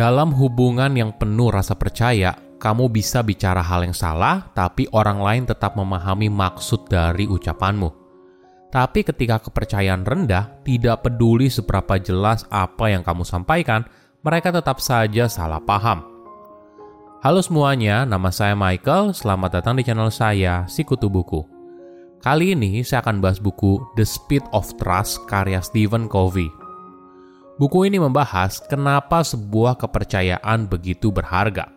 [0.00, 5.44] Dalam hubungan yang penuh rasa percaya, kamu bisa bicara hal yang salah, tapi orang lain
[5.44, 7.92] tetap memahami maksud dari ucapanmu.
[8.72, 13.84] Tapi ketika kepercayaan rendah, tidak peduli seberapa jelas apa yang kamu sampaikan,
[14.24, 16.00] mereka tetap saja salah paham.
[17.20, 19.12] Halo semuanya, nama saya Michael.
[19.12, 21.44] Selamat datang di channel saya, Sikutu Buku.
[22.24, 26.59] Kali ini saya akan bahas buku The Speed of Trust karya Stephen Covey.
[27.60, 31.68] Buku ini membahas kenapa sebuah kepercayaan begitu berharga.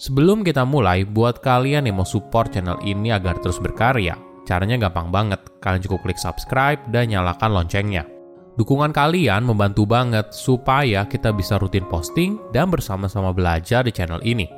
[0.00, 4.16] Sebelum kita mulai, buat kalian yang mau support channel ini agar terus berkarya,
[4.48, 5.44] caranya gampang banget.
[5.60, 8.08] Kalian cukup klik subscribe dan nyalakan loncengnya.
[8.56, 14.48] Dukungan kalian membantu banget supaya kita bisa rutin posting dan bersama-sama belajar di channel ini.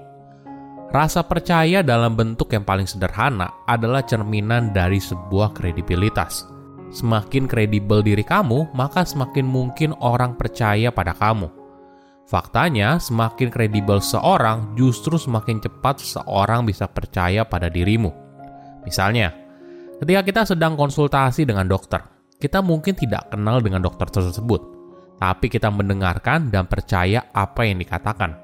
[0.95, 6.59] Rasa percaya dalam bentuk yang paling sederhana adalah cerminan dari sebuah kredibilitas
[6.91, 11.47] Semakin kredibel diri kamu, maka semakin mungkin orang percaya pada kamu.
[12.27, 18.10] Faktanya, semakin kredibel seorang, justru semakin cepat seorang bisa percaya pada dirimu.
[18.82, 19.35] Misalnya,
[20.02, 22.02] ketika kita sedang konsultasi dengan dokter,
[22.38, 24.63] kita mungkin tidak kenal dengan dokter tersebut,
[25.19, 28.35] tapi kita mendengarkan dan percaya apa yang dikatakan.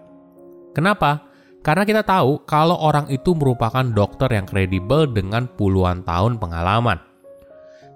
[0.77, 1.25] Kenapa?
[1.65, 7.01] Karena kita tahu kalau orang itu merupakan dokter yang kredibel dengan puluhan tahun pengalaman.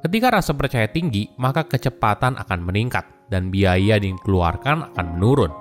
[0.01, 5.53] Ketika rasa percaya tinggi, maka kecepatan akan meningkat dan biaya yang dikeluarkan akan menurun.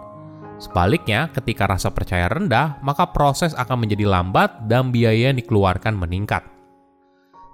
[0.63, 6.43] Sebaliknya, ketika rasa percaya rendah, maka proses akan menjadi lambat dan biaya yang dikeluarkan meningkat.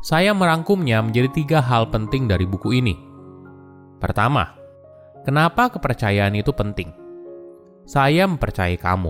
[0.05, 2.93] Saya merangkumnya menjadi tiga hal penting dari buku ini.
[3.97, 4.53] Pertama,
[5.25, 6.93] kenapa kepercayaan itu penting?
[7.89, 9.09] Saya mempercayai kamu.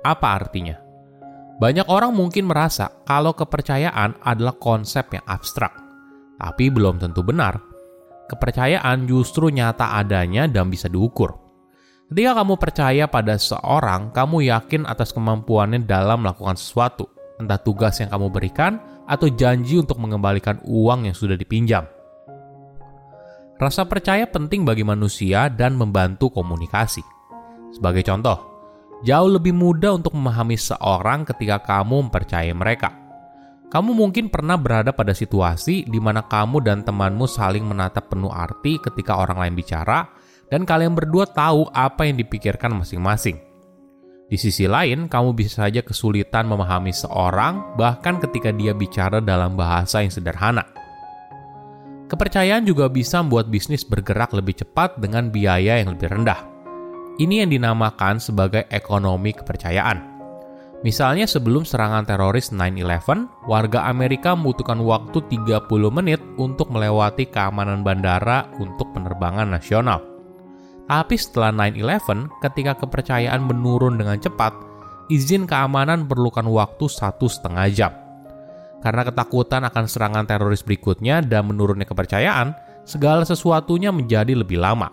[0.00, 0.80] Apa artinya?
[1.60, 5.89] Banyak orang mungkin merasa kalau kepercayaan adalah konsep yang abstrak
[6.40, 7.60] tapi belum tentu benar.
[8.32, 11.36] Kepercayaan justru nyata adanya dan bisa diukur.
[12.08, 17.06] Ketika kamu percaya pada seorang, kamu yakin atas kemampuannya dalam melakukan sesuatu,
[17.38, 21.86] entah tugas yang kamu berikan atau janji untuk mengembalikan uang yang sudah dipinjam.
[23.60, 27.04] Rasa percaya penting bagi manusia dan membantu komunikasi.
[27.76, 28.38] Sebagai contoh,
[29.04, 32.99] jauh lebih mudah untuk memahami seorang ketika kamu mempercayai mereka.
[33.70, 38.82] Kamu mungkin pernah berada pada situasi di mana kamu dan temanmu saling menatap penuh arti
[38.82, 40.10] ketika orang lain bicara,
[40.50, 43.38] dan kalian berdua tahu apa yang dipikirkan masing-masing.
[44.26, 50.02] Di sisi lain, kamu bisa saja kesulitan memahami seorang, bahkan ketika dia bicara dalam bahasa
[50.02, 50.66] yang sederhana.
[52.10, 56.42] Kepercayaan juga bisa membuat bisnis bergerak lebih cepat dengan biaya yang lebih rendah.
[57.22, 60.09] Ini yang dinamakan sebagai ekonomi kepercayaan.
[60.80, 68.48] Misalnya sebelum serangan teroris 9-11, warga Amerika membutuhkan waktu 30 menit untuk melewati keamanan bandara
[68.56, 70.00] untuk penerbangan nasional.
[70.88, 74.56] Tapi setelah 9-11, ketika kepercayaan menurun dengan cepat,
[75.12, 77.92] izin keamanan perlukan waktu satu setengah jam.
[78.80, 82.56] Karena ketakutan akan serangan teroris berikutnya dan menurunnya kepercayaan,
[82.88, 84.88] segala sesuatunya menjadi lebih lama.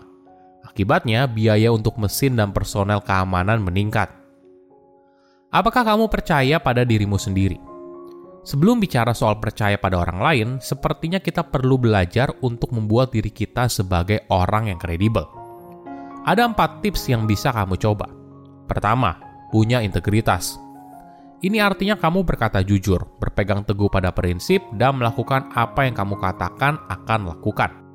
[0.68, 4.12] Akibatnya, biaya untuk mesin dan personel keamanan meningkat.
[5.48, 7.56] Apakah kamu percaya pada dirimu sendiri?
[8.44, 13.64] Sebelum bicara soal percaya pada orang lain, sepertinya kita perlu belajar untuk membuat diri kita
[13.72, 15.24] sebagai orang yang kredibel.
[16.28, 18.12] Ada empat tips yang bisa kamu coba.
[18.68, 19.16] Pertama,
[19.48, 20.60] punya integritas.
[21.40, 26.76] Ini artinya kamu berkata jujur, berpegang teguh pada prinsip, dan melakukan apa yang kamu katakan
[26.92, 27.87] akan lakukan.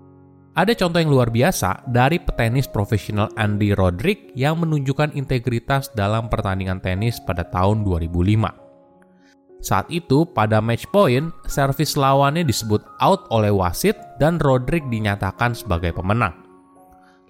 [0.54, 6.78] Ada contoh yang luar biasa dari petenis profesional Andy Roddick yang menunjukkan integritas dalam pertandingan
[6.78, 9.66] tenis pada tahun 2005.
[9.66, 15.90] Saat itu, pada match point, servis lawannya disebut out oleh wasit dan Rodrick dinyatakan sebagai
[15.90, 16.38] pemenang.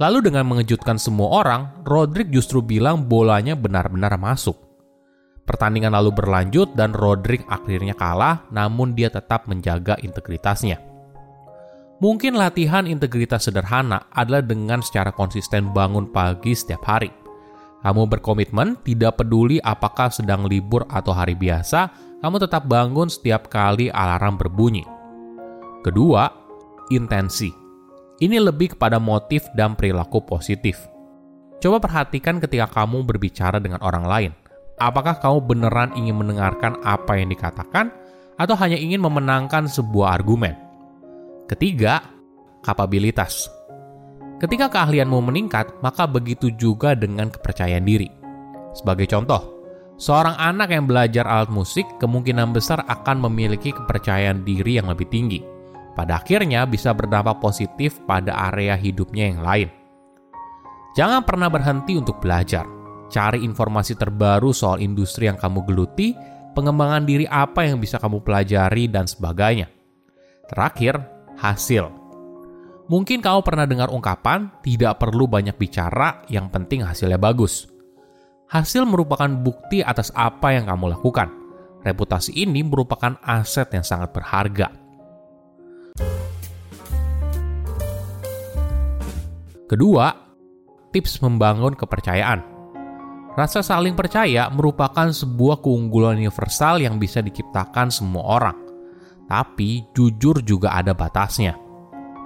[0.04, 4.60] Lalu dengan mengejutkan semua orang, Rodrick justru bilang bolanya benar-benar masuk.
[5.48, 10.93] Pertandingan lalu berlanjut dan Rodrick akhirnya kalah, namun dia tetap menjaga integritasnya.
[12.04, 17.08] Mungkin latihan integritas sederhana adalah dengan secara konsisten bangun pagi setiap hari.
[17.80, 23.88] Kamu berkomitmen, tidak peduli apakah sedang libur atau hari biasa, kamu tetap bangun setiap kali
[23.88, 24.84] alarm berbunyi.
[25.80, 26.28] Kedua,
[26.92, 27.48] intensi.
[28.20, 30.76] Ini lebih kepada motif dan perilaku positif.
[31.64, 34.32] Coba perhatikan ketika kamu berbicara dengan orang lain.
[34.76, 37.96] Apakah kamu beneran ingin mendengarkan apa yang dikatakan,
[38.36, 40.73] atau hanya ingin memenangkan sebuah argumen?
[41.44, 42.00] Ketiga,
[42.64, 43.52] kapabilitas.
[44.40, 48.08] Ketika keahlianmu meningkat, maka begitu juga dengan kepercayaan diri.
[48.72, 49.40] Sebagai contoh,
[50.00, 55.44] seorang anak yang belajar alat musik kemungkinan besar akan memiliki kepercayaan diri yang lebih tinggi.
[55.94, 59.70] Pada akhirnya bisa berdampak positif pada area hidupnya yang lain.
[60.98, 62.66] Jangan pernah berhenti untuk belajar.
[63.14, 66.18] cari informasi terbaru soal industri yang kamu geluti,
[66.58, 69.70] pengembangan diri apa yang bisa kamu pelajari, dan sebagainya.
[70.50, 71.13] Terakhir,
[71.44, 71.92] hasil.
[72.88, 77.68] Mungkin kamu pernah dengar ungkapan, tidak perlu banyak bicara, yang penting hasilnya bagus.
[78.48, 81.28] Hasil merupakan bukti atas apa yang kamu lakukan.
[81.84, 84.72] Reputasi ini merupakan aset yang sangat berharga.
[89.68, 90.12] Kedua,
[90.94, 92.40] tips membangun kepercayaan.
[93.34, 98.63] Rasa saling percaya merupakan sebuah keunggulan universal yang bisa diciptakan semua orang.
[99.28, 101.56] Tapi jujur juga ada batasnya.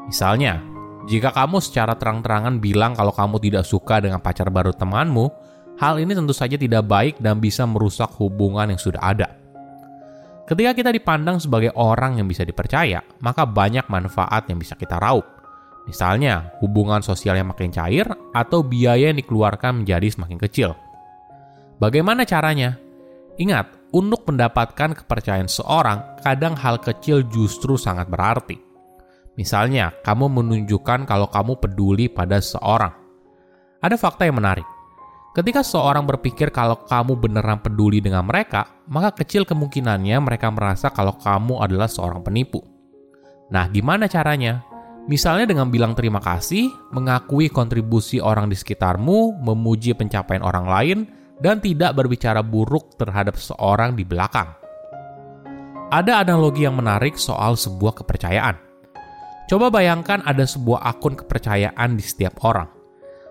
[0.08, 0.64] Misalnya,
[1.08, 5.32] jika kamu secara terang-terangan bilang kalau kamu tidak suka dengan pacar baru temanmu,
[5.80, 9.32] hal ini tentu saja tidak baik dan bisa merusak hubungan yang sudah ada.
[10.48, 15.28] Ketika kita dipandang sebagai orang yang bisa dipercaya, maka banyak manfaat yang bisa kita raup.
[15.88, 20.72] Misalnya, hubungan sosial yang makin cair atau biaya yang dikeluarkan menjadi semakin kecil.
[21.80, 22.80] Bagaimana caranya?
[23.40, 28.60] Ingat, untuk mendapatkan kepercayaan seorang, kadang hal kecil justru sangat berarti.
[29.38, 32.92] Misalnya, kamu menunjukkan kalau kamu peduli pada seorang.
[33.80, 34.66] Ada fakta yang menarik.
[35.38, 41.14] Ketika seorang berpikir kalau kamu beneran peduli dengan mereka, maka kecil kemungkinannya mereka merasa kalau
[41.14, 42.66] kamu adalah seorang penipu.
[43.54, 44.66] Nah, gimana caranya?
[45.06, 50.98] Misalnya dengan bilang terima kasih, mengakui kontribusi orang di sekitarmu, memuji pencapaian orang lain,
[51.38, 54.54] dan tidak berbicara buruk terhadap seorang di belakang.
[55.88, 58.60] Ada analogi yang menarik soal sebuah kepercayaan.
[59.48, 62.68] Coba bayangkan ada sebuah akun kepercayaan di setiap orang.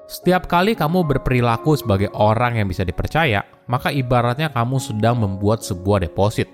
[0.08, 6.00] Setiap kali kamu berperilaku sebagai orang yang bisa dipercaya, maka ibaratnya kamu sedang membuat sebuah
[6.06, 6.48] deposit.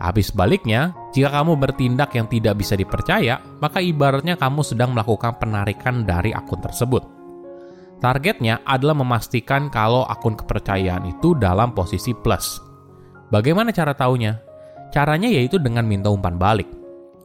[0.00, 6.08] Tapi sebaliknya, jika kamu bertindak yang tidak bisa dipercaya, maka ibaratnya kamu sedang melakukan penarikan
[6.08, 7.19] dari akun tersebut.
[8.00, 12.56] Targetnya adalah memastikan kalau akun kepercayaan itu dalam posisi plus.
[13.28, 14.40] Bagaimana cara taunya?
[14.88, 16.66] Caranya yaitu dengan minta umpan balik.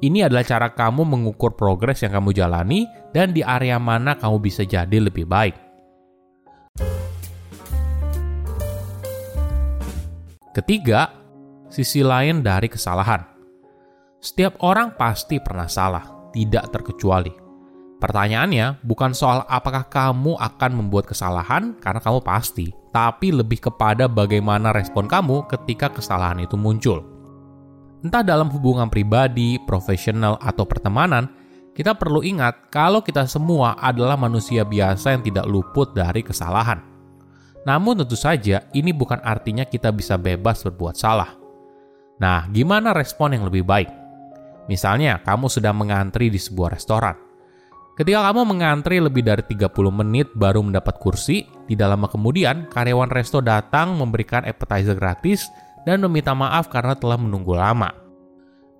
[0.03, 2.83] Ini adalah cara kamu mengukur progres yang kamu jalani
[3.15, 5.55] dan di area mana kamu bisa jadi lebih baik.
[10.51, 11.15] Ketiga,
[11.71, 13.23] sisi lain dari kesalahan.
[14.19, 17.44] Setiap orang pasti pernah salah, tidak terkecuali.
[17.95, 24.75] Pertanyaannya bukan soal apakah kamu akan membuat kesalahan karena kamu pasti, tapi lebih kepada bagaimana
[24.75, 27.07] respon kamu ketika kesalahan itu muncul.
[28.03, 31.31] Entah dalam hubungan pribadi, profesional, atau pertemanan,
[31.71, 36.83] kita perlu ingat kalau kita semua adalah manusia biasa yang tidak luput dari kesalahan.
[37.65, 41.33] Namun tentu saja ini bukan artinya kita bisa bebas berbuat salah.
[42.21, 43.89] Nah, gimana respon yang lebih baik?
[44.69, 47.25] Misalnya, kamu sedang mengantri di sebuah restoran
[47.95, 49.71] Ketika kamu mengantri lebih dari 30
[50.03, 55.47] menit baru mendapat kursi, tidak lama kemudian karyawan resto datang memberikan appetizer gratis
[55.87, 57.87] dan meminta maaf karena telah menunggu lama.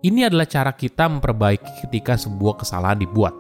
[0.04, 3.32] Ini adalah cara kita memperbaiki ketika sebuah kesalahan dibuat.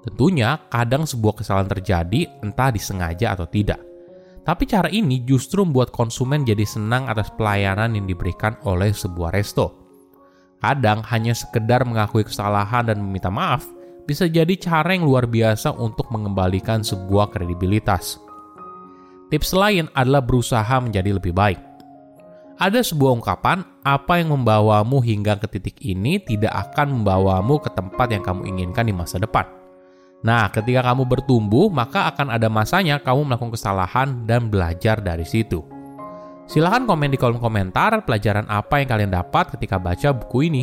[0.00, 3.84] Tentunya, kadang sebuah kesalahan terjadi entah disengaja atau tidak.
[4.42, 9.76] Tapi cara ini justru membuat konsumen jadi senang atas pelayanan yang diberikan oleh sebuah resto.
[10.56, 13.68] Kadang hanya sekedar mengakui kesalahan dan meminta maaf–
[14.04, 18.18] bisa jadi cara yang luar biasa untuk mengembalikan sebuah kredibilitas.
[19.32, 21.60] Tips lain adalah berusaha menjadi lebih baik.
[22.60, 28.12] Ada sebuah ungkapan, apa yang membawamu hingga ke titik ini tidak akan membawamu ke tempat
[28.12, 29.48] yang kamu inginkan di masa depan.
[30.22, 35.66] Nah, ketika kamu bertumbuh, maka akan ada masanya kamu melakukan kesalahan dan belajar dari situ.
[36.46, 40.62] Silahkan komen di kolom komentar pelajaran apa yang kalian dapat ketika baca buku ini.